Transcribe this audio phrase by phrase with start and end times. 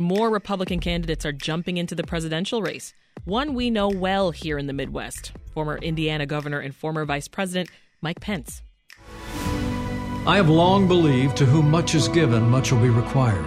[0.00, 2.94] More Republican candidates are jumping into the presidential race.
[3.24, 7.68] One we know well here in the Midwest former Indiana governor and former vice president
[8.00, 8.62] Mike Pence.
[10.24, 13.44] I have long believed to whom much is given, much will be required.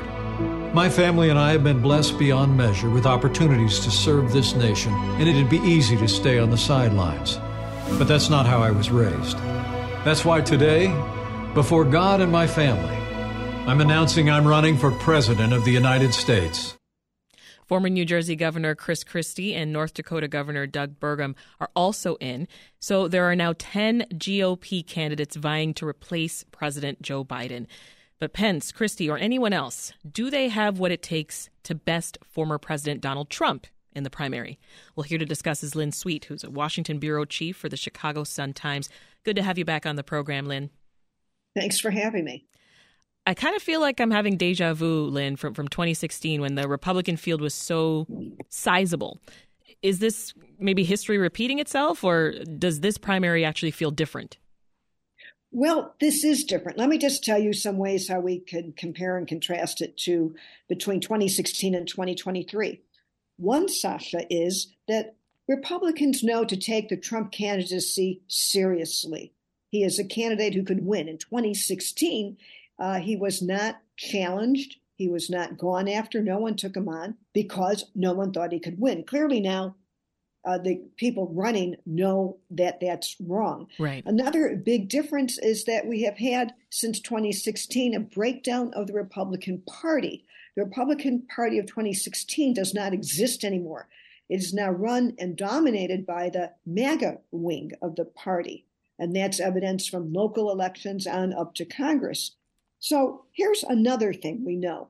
[0.73, 4.91] My family and I have been blessed beyond measure with opportunities to serve this nation,
[4.93, 7.37] and it'd be easy to stay on the sidelines.
[7.97, 9.37] But that's not how I was raised.
[10.03, 10.87] That's why today,
[11.53, 13.00] before God and my family,
[13.67, 16.75] I'm announcing I'm running for President of the United States.
[17.67, 22.47] Former New Jersey Governor Chris Christie and North Dakota Governor Doug Burgum are also in.
[22.79, 27.67] So there are now 10 GOP candidates vying to replace President Joe Biden.
[28.19, 32.57] But Pence, Christie, or anyone else, do they have what it takes to best former
[32.57, 34.59] President Donald Trump in the primary?
[34.95, 38.23] Well, here to discuss is Lynn Sweet, who's a Washington bureau chief for the Chicago
[38.23, 38.89] Sun Times.
[39.23, 40.71] Good to have you back on the program, Lynn.
[41.55, 42.47] Thanks for having me.
[43.25, 46.67] I kind of feel like I'm having deja vu, Lynn, from, from 2016 when the
[46.67, 48.07] Republican field was so
[48.49, 49.19] sizable.
[49.81, 54.37] Is this maybe history repeating itself, or does this primary actually feel different?
[55.51, 56.77] Well, this is different.
[56.77, 60.33] Let me just tell you some ways how we could compare and contrast it to
[60.69, 62.81] between 2016 and 2023.
[63.37, 65.15] One, Sasha, is that
[65.47, 69.33] Republicans know to take the Trump candidacy seriously.
[69.69, 71.09] He is a candidate who could win.
[71.09, 72.37] In 2016,
[72.81, 74.77] uh, he was not challenged.
[74.95, 76.21] He was not gone after.
[76.21, 79.03] No one took him on because no one thought he could win.
[79.03, 79.75] Clearly, now
[80.43, 83.67] uh, the people running know that that's wrong.
[83.77, 84.03] Right.
[84.07, 89.61] Another big difference is that we have had since 2016 a breakdown of the Republican
[89.67, 90.25] Party.
[90.55, 93.89] The Republican Party of 2016 does not exist anymore.
[94.27, 98.65] It is now run and dominated by the MAGA wing of the party.
[98.97, 102.31] And that's evidence from local elections on up to Congress.
[102.81, 104.87] So here's another thing we know.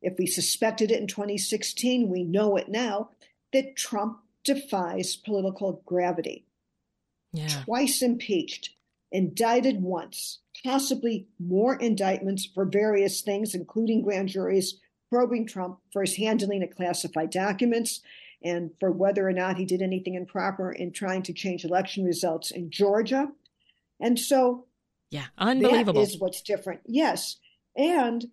[0.00, 3.10] If we suspected it in 2016, we know it now
[3.52, 6.46] that Trump defies political gravity.
[7.32, 7.48] Yeah.
[7.64, 8.70] Twice impeached,
[9.10, 14.78] indicted once, possibly more indictments for various things, including grand juries
[15.10, 18.00] probing Trump for his handling of classified documents
[18.42, 22.52] and for whether or not he did anything improper in trying to change election results
[22.52, 23.32] in Georgia.
[23.98, 24.65] And so
[25.10, 26.00] yeah, unbelievable.
[26.00, 26.80] That is what's different.
[26.86, 27.36] Yes.
[27.76, 28.26] And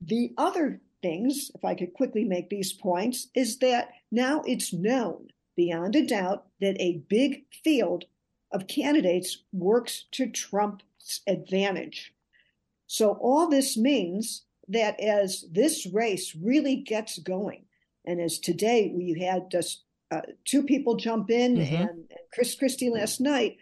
[0.00, 5.28] the other things, if I could quickly make these points, is that now it's known
[5.56, 8.04] beyond a doubt that a big field
[8.52, 12.12] of candidates works to Trump's advantage.
[12.86, 17.64] So all this means that as this race really gets going,
[18.04, 21.74] and as today we had just uh, two people jump in mm-hmm.
[21.74, 23.56] and, and Chris Christie last night,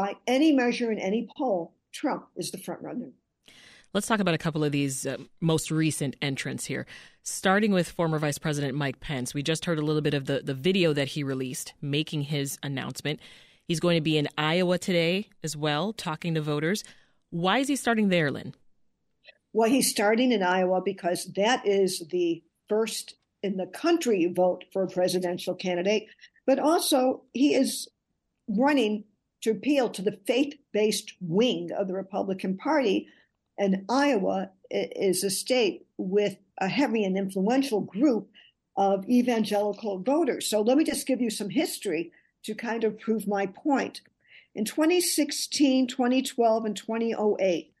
[0.00, 3.10] by any measure in any poll, Trump is the front runner.
[3.92, 6.86] Let's talk about a couple of these uh, most recent entrants here.
[7.22, 9.34] Starting with former Vice President Mike Pence.
[9.34, 12.58] We just heard a little bit of the, the video that he released making his
[12.62, 13.20] announcement.
[13.68, 16.82] He's going to be in Iowa today as well, talking to voters.
[17.28, 18.54] Why is he starting there, Lynn?
[19.52, 24.82] Well, he's starting in Iowa because that is the first in the country vote for
[24.82, 26.06] a presidential candidate,
[26.46, 27.86] but also he is
[28.48, 29.04] running
[29.42, 33.08] to appeal to the faith based wing of the Republican Party.
[33.58, 38.28] And Iowa is a state with a heavy and influential group
[38.76, 40.48] of evangelical voters.
[40.48, 42.12] So let me just give you some history
[42.44, 44.00] to kind of prove my point.
[44.54, 47.72] In 2016, 2012, and 2008,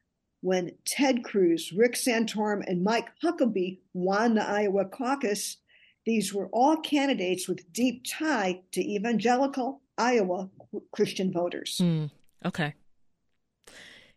[0.42, 5.58] when Ted Cruz, Rick Santorum, and Mike Huckabee won the Iowa caucus,
[6.06, 10.48] these were all candidates with deep tie to evangelical Iowa
[10.92, 11.78] Christian voters.
[11.82, 12.10] Mm,
[12.44, 12.74] okay.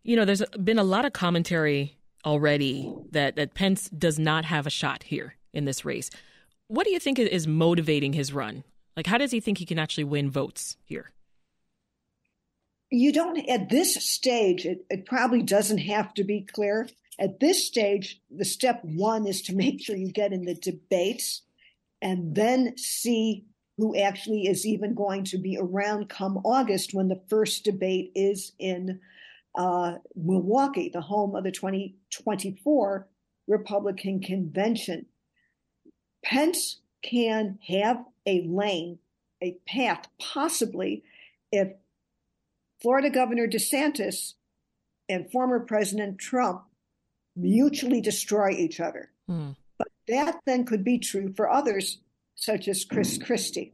[0.03, 4.65] You know, there's been a lot of commentary already that, that Pence does not have
[4.65, 6.09] a shot here in this race.
[6.67, 8.63] What do you think is motivating his run?
[8.95, 11.11] Like, how does he think he can actually win votes here?
[12.89, 16.87] You don't, at this stage, it, it probably doesn't have to be clear.
[17.19, 21.41] At this stage, the step one is to make sure you get in the debates
[22.01, 23.45] and then see
[23.77, 28.51] who actually is even going to be around come August when the first debate is
[28.59, 28.99] in
[29.55, 33.07] uh, Milwaukee, the home of the 2024
[33.47, 35.05] Republican convention.
[36.23, 38.99] Pence can have a lane,
[39.41, 41.03] a path, possibly,
[41.51, 41.69] if
[42.81, 44.33] Florida Governor DeSantis
[45.09, 46.63] and former President Trump
[47.35, 49.11] mutually destroy each other.
[49.29, 49.55] Mm.
[49.77, 51.99] But that then could be true for others
[52.35, 53.73] such as Chris Christie,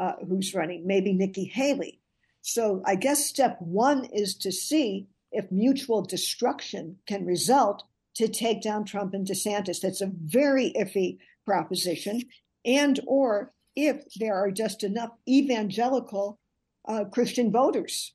[0.00, 2.00] uh, who's running, maybe Nikki Haley.
[2.40, 7.82] So I guess step one is to see if mutual destruction can result
[8.14, 9.80] to take down Trump and DeSantis.
[9.80, 12.22] That's a very iffy proposition.
[12.64, 16.38] And or if there are just enough evangelical
[16.86, 18.12] uh, Christian voters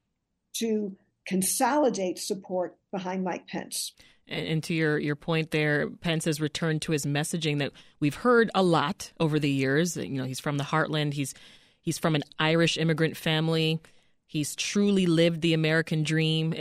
[0.55, 0.95] to
[1.25, 3.93] consolidate support behind Mike Pence.
[4.27, 8.49] And, to your, your point there, Pence has returned to his messaging that we've heard
[8.55, 9.97] a lot over the years.
[9.97, 11.13] You know, he's from the heartland.
[11.13, 11.33] He's
[11.81, 13.81] he's from an Irish immigrant family.
[14.25, 16.55] He's truly lived the American dream.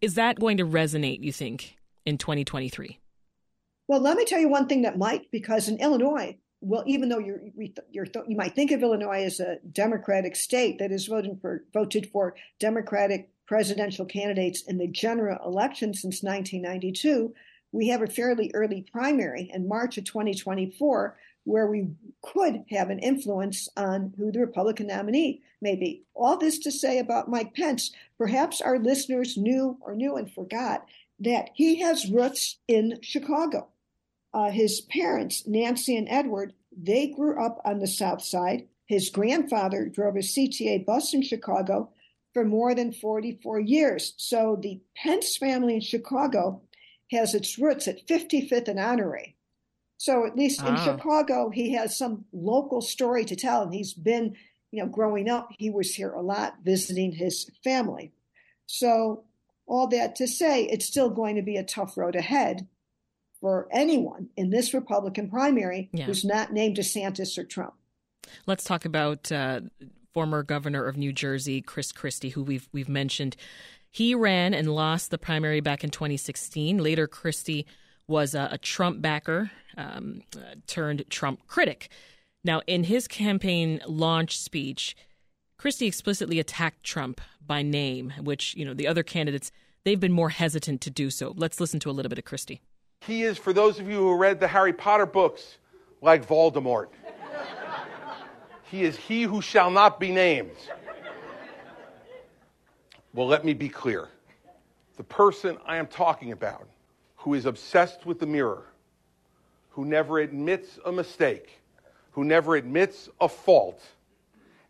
[0.00, 1.22] Is that going to resonate?
[1.22, 1.76] You think
[2.06, 2.98] in 2023?
[3.86, 7.18] Well, let me tell you one thing that might, because in Illinois, well, even though
[7.18, 7.40] you're,
[7.90, 12.08] you're, you might think of Illinois as a Democratic state that is voted for voted
[12.10, 17.34] for Democratic presidential candidates in the general election since 1992,
[17.72, 21.88] we have a fairly early primary in March of 2024 where we
[22.22, 26.02] could have an influence on who the Republican nominee may be.
[26.14, 30.86] All this to say about Mike Pence, perhaps our listeners knew or knew and forgot
[31.20, 33.68] that he has roots in Chicago.
[34.32, 38.66] Uh, his parents, Nancy and Edward, they grew up on the South Side.
[38.86, 41.90] His grandfather drove a CTA bus in Chicago
[42.34, 44.12] for more than 44 years.
[44.18, 46.60] So the Pence family in Chicago
[47.12, 49.34] has its roots at 55th and Honoré.
[49.96, 50.84] So at least in ah.
[50.84, 53.62] Chicago, he has some local story to tell.
[53.62, 54.34] And he's been,
[54.72, 58.12] you know, growing up, he was here a lot visiting his family.
[58.66, 59.24] So
[59.66, 62.66] all that to say, it's still going to be a tough road ahead
[63.40, 66.06] for anyone in this Republican primary yeah.
[66.06, 67.74] who's not named DeSantis or Trump.
[68.46, 69.60] Let's talk about uh,
[70.14, 73.36] former governor of New Jersey, Chris Christie, who we've we've mentioned.
[73.90, 76.78] He ran and lost the primary back in 2016.
[76.78, 77.66] Later, Christie
[78.06, 81.88] was a, a Trump backer um, uh, turned Trump critic.
[82.44, 84.96] Now, in his campaign launch speech,
[85.58, 89.50] Christie explicitly attacked Trump by name, which you know the other candidates
[89.84, 91.34] they've been more hesitant to do so.
[91.36, 92.60] Let's listen to a little bit of Christie.
[93.00, 95.58] He is, for those of you who read the Harry Potter books,
[96.00, 96.88] like Voldemort.
[98.70, 100.50] He is he who shall not be named.
[103.12, 104.08] Well, let me be clear.
[104.96, 106.68] The person I am talking about,
[107.16, 108.64] who is obsessed with the mirror,
[109.70, 111.60] who never admits a mistake,
[112.12, 113.82] who never admits a fault,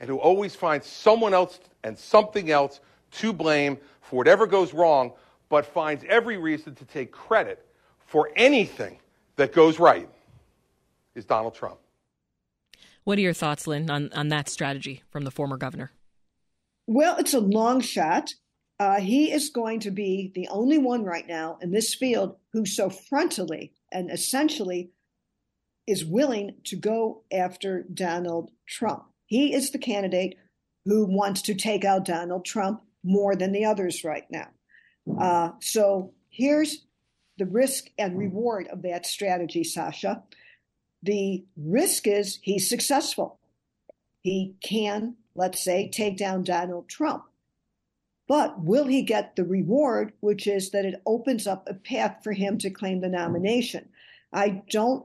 [0.00, 2.81] and who always finds someone else and something else
[3.12, 5.12] to blame for whatever goes wrong,
[5.49, 7.64] but finds every reason to take credit
[8.06, 8.99] for anything
[9.37, 10.08] that goes right
[11.14, 11.79] is Donald Trump.
[13.04, 15.92] What are your thoughts, Lynn, on, on that strategy from the former governor?
[16.86, 18.34] Well, it's a long shot.
[18.80, 22.66] Uh, he is going to be the only one right now in this field who
[22.66, 24.90] so frontally and essentially
[25.86, 29.04] is willing to go after Donald Trump.
[29.26, 30.36] He is the candidate
[30.86, 34.48] who wants to take out Donald Trump more than the others right now.
[35.20, 36.86] Uh, so here's
[37.36, 40.22] the risk and reward of that strategy, Sasha.
[41.04, 43.38] The risk is he's successful.
[44.22, 47.24] He can, let's say, take down Donald Trump.
[48.26, 52.32] But will he get the reward, which is that it opens up a path for
[52.32, 53.90] him to claim the nomination?
[54.32, 55.04] I don't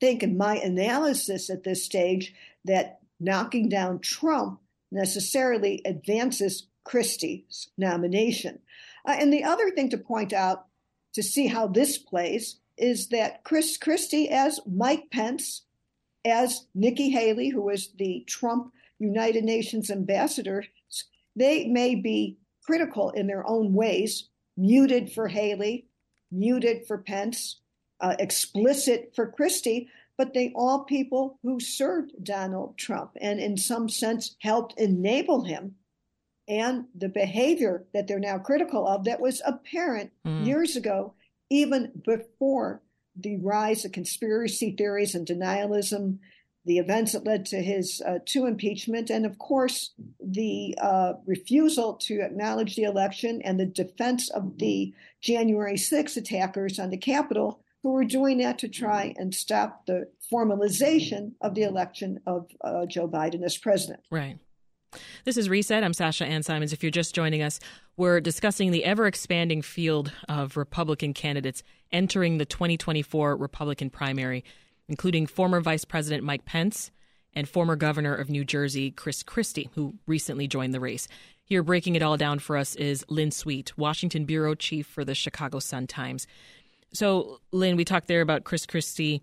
[0.00, 2.34] think, in my analysis at this stage,
[2.64, 4.60] that knocking down Trump
[4.90, 8.60] necessarily advances Christie's nomination.
[9.06, 10.64] Uh, and the other thing to point out
[11.12, 15.62] to see how this plays is that Chris Christie as Mike Pence,
[16.24, 20.64] as Nikki Haley, who is the Trump United Nations ambassador,
[21.36, 25.86] they may be critical in their own ways, muted for Haley,
[26.30, 27.60] muted for Pence,
[28.00, 33.88] uh, explicit for Christie, but they all people who served Donald Trump and in some
[33.88, 35.76] sense helped enable him
[36.48, 40.46] and the behavior that they're now critical of that was apparent mm.
[40.46, 41.12] years ago,
[41.50, 42.82] even before
[43.16, 46.18] the rise of conspiracy theories and denialism,
[46.64, 51.94] the events that led to his uh, two impeachment, and of course the uh, refusal
[51.94, 57.60] to acknowledge the election and the defense of the January 6 attackers on the Capitol,
[57.82, 62.84] who were doing that to try and stop the formalization of the election of uh,
[62.86, 64.00] Joe Biden as president.
[64.10, 64.38] Right.
[65.24, 65.84] This is Reset.
[65.84, 66.72] I'm Sasha Ann Simons.
[66.72, 67.60] If you're just joining us,
[67.96, 74.44] we're discussing the ever expanding field of Republican candidates entering the 2024 Republican primary,
[74.88, 76.90] including former Vice President Mike Pence
[77.34, 81.06] and former Governor of New Jersey Chris Christie, who recently joined the race.
[81.44, 85.14] Here, breaking it all down for us is Lynn Sweet, Washington Bureau Chief for the
[85.14, 86.26] Chicago Sun Times.
[86.94, 89.22] So, Lynn, we talked there about Chris Christie,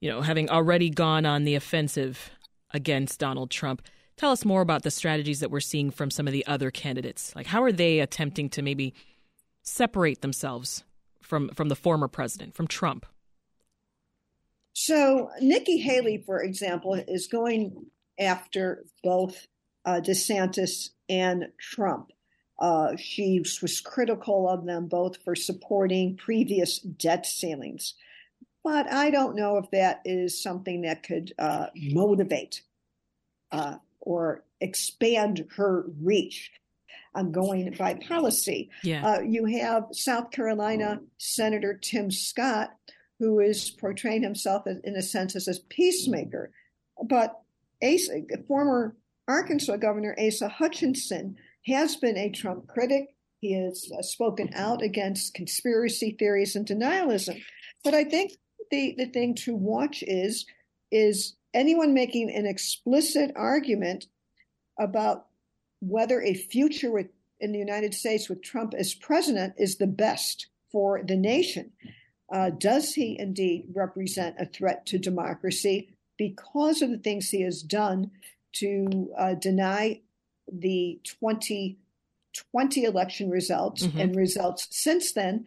[0.00, 2.30] you know, having already gone on the offensive
[2.72, 3.82] against Donald Trump.
[4.18, 7.34] Tell us more about the strategies that we're seeing from some of the other candidates.
[7.36, 8.92] Like, how are they attempting to maybe
[9.62, 10.82] separate themselves
[11.22, 13.06] from from the former president, from Trump?
[14.72, 17.86] So Nikki Haley, for example, is going
[18.18, 19.46] after both
[19.84, 22.10] uh, DeSantis and Trump.
[22.58, 27.94] Uh, she was critical of them both for supporting previous debt ceilings.
[28.64, 32.62] But I don't know if that is something that could uh, motivate
[33.52, 33.76] uh,
[34.08, 36.50] or expand her reach.
[37.14, 38.70] I'm going by policy.
[38.82, 39.06] Yeah.
[39.06, 42.70] Uh, you have South Carolina Senator Tim Scott,
[43.18, 46.52] who is portraying himself as, in a sense as a peacemaker.
[47.04, 47.38] But
[47.82, 48.96] Asa, former
[49.28, 51.36] Arkansas Governor Asa Hutchinson
[51.66, 53.14] has been a Trump critic.
[53.40, 57.42] He has uh, spoken out against conspiracy theories and denialism.
[57.84, 58.32] But I think
[58.70, 60.46] the, the thing to watch is
[60.90, 64.06] is anyone making an explicit argument
[64.78, 65.26] about
[65.80, 67.08] whether a future with,
[67.40, 71.72] in the United States with Trump as president is the best for the nation.
[72.32, 75.88] Uh, does he indeed represent a threat to democracy
[76.18, 78.10] because of the things he has done
[78.52, 80.00] to uh, deny
[80.52, 83.98] the 2020 election results mm-hmm.
[83.98, 85.44] and results since then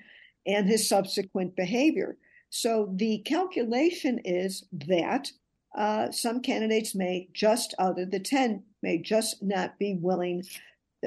[0.48, 2.17] and his subsequent behavior?
[2.50, 5.31] So the calculation is that
[5.75, 10.44] uh, some candidates may just, out of the 10, may just not be willing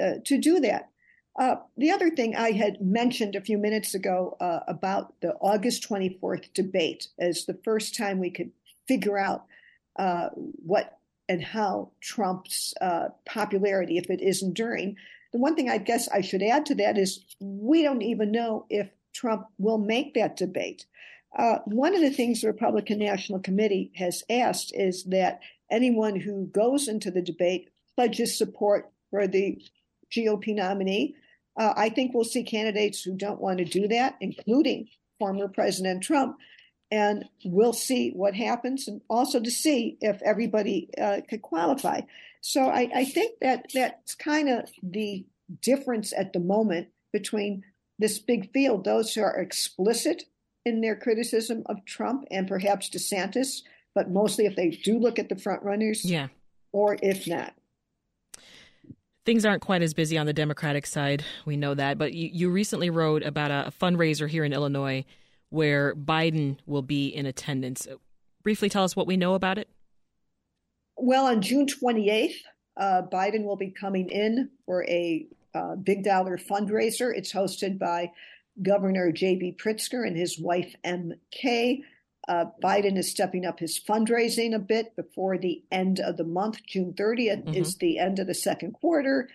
[0.00, 0.90] uh, to do that.
[1.38, 5.88] Uh, the other thing I had mentioned a few minutes ago uh, about the August
[5.88, 8.52] 24th debate as the first time we could
[8.86, 9.44] figure out
[9.96, 12.74] uh, what and how Trump's
[13.24, 14.96] popularity, if it is enduring.
[15.32, 18.66] The one thing I guess I should add to that is we don't even know
[18.68, 20.84] if Trump will make that debate.
[21.36, 26.46] Uh, one of the things the Republican National Committee has asked is that anyone who
[26.46, 29.60] goes into the debate pledges support for the
[30.12, 31.14] GOP nominee.
[31.58, 34.88] Uh, I think we'll see candidates who don't want to do that, including
[35.18, 36.36] former President Trump,
[36.90, 42.00] and we'll see what happens, and also to see if everybody uh, could qualify.
[42.40, 45.24] So I, I think that that's kind of the
[45.62, 47.62] difference at the moment between
[47.98, 50.24] this big field, those who are explicit
[50.64, 53.62] in their criticism of Trump and perhaps DeSantis,
[53.94, 56.28] but mostly if they do look at the front runners, yeah,
[56.72, 57.54] or if not.
[59.24, 61.24] Things aren't quite as busy on the Democratic side.
[61.46, 61.96] We know that.
[61.96, 65.06] But you, you recently wrote about a fundraiser here in Illinois
[65.48, 67.88] where Biden will be in attendance.
[68.42, 69.68] Briefly tell us what we know about it.
[70.96, 72.34] Well, on June 28th,
[72.76, 77.16] uh, Biden will be coming in for a uh, big dollar fundraiser.
[77.16, 78.10] It's hosted by
[78.62, 79.56] Governor J.B.
[79.58, 81.82] Pritzker and his wife M.K.
[82.26, 86.64] Uh, Biden is stepping up his fundraising a bit before the end of the month.
[86.66, 87.54] June 30th mm-hmm.
[87.54, 89.28] is the end of the second quarter.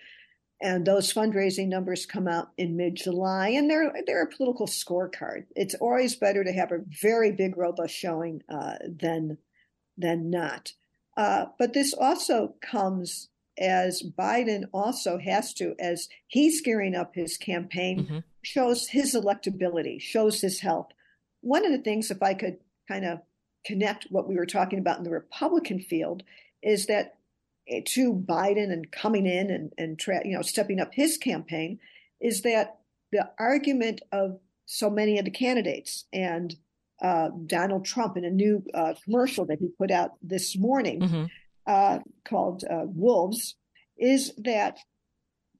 [0.61, 5.45] And those fundraising numbers come out in mid July, and they're, they're a political scorecard.
[5.55, 9.37] It's always better to have a very big, robust showing uh, than,
[9.97, 10.73] than not.
[11.15, 17.37] Uh, but this also comes as Biden also has to, as he's gearing up his
[17.37, 18.19] campaign, mm-hmm.
[18.41, 20.87] shows his electability, shows his health.
[21.41, 23.19] One of the things, if I could kind of
[23.65, 26.23] connect what we were talking about in the Republican field,
[26.63, 27.17] is that
[27.67, 31.79] eh, to Biden and coming in and, and tra- you know stepping up his campaign,
[32.21, 32.77] is that
[33.11, 36.55] the argument of so many of the candidates and
[37.01, 41.01] uh, Donald Trump in a new uh, commercial that he put out this morning.
[41.01, 41.25] Mm-hmm
[41.69, 43.55] uh, called uh, Wolves
[43.95, 44.79] is that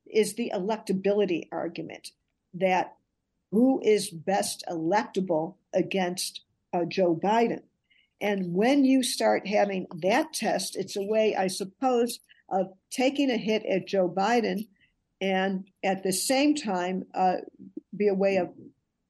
[0.07, 2.09] is the electability argument
[2.55, 2.95] that
[3.51, 6.41] who is best electable against
[6.73, 7.61] uh, Joe Biden.
[8.19, 13.37] And when you start having that test, it's a way, I suppose, of taking a
[13.37, 14.67] hit at Joe Biden
[15.21, 17.37] and at the same time uh,
[17.95, 18.49] be a way of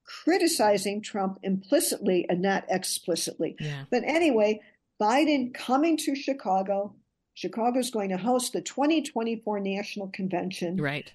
[0.04, 3.56] criticizing Trump implicitly and not explicitly.
[3.60, 3.86] Yeah.
[3.90, 4.60] But anyway,
[5.02, 6.94] Biden coming to Chicago.
[7.34, 10.78] Chicago is going to host the 2024 National Convention.
[10.78, 11.12] Right.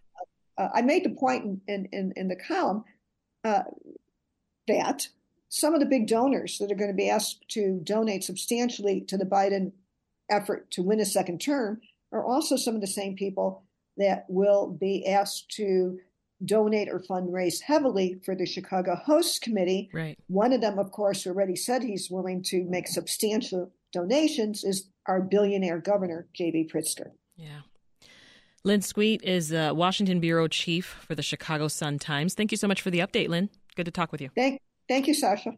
[0.57, 2.85] Uh, I made the point in, in, in the column
[3.45, 3.63] uh,
[4.69, 5.09] that
[5.49, 9.17] some of the big donors that are going to be asked to donate substantially to
[9.17, 9.73] the Biden
[10.31, 11.81] effort to win a second term
[12.13, 13.65] are also some of the same people
[13.97, 15.99] that will be asked to
[16.45, 19.91] donate or fundraise heavily for the Chicago Hosts Committee.
[19.93, 20.19] Right.
[20.29, 25.21] One of them, of course, already said he's willing to make substantial donations is our
[25.21, 26.71] billionaire governor, J.B.
[26.73, 27.13] Pritzker.
[27.37, 27.61] Yeah.
[28.65, 32.35] Lynn Sweet is the Washington bureau chief for the Chicago Sun Times.
[32.35, 33.51] Thank you so much for the update, Lynn.
[33.77, 34.31] Good to talk with you.
[34.35, 35.53] Thank, thank you, Sasha.